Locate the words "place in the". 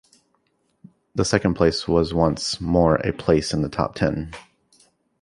3.13-3.69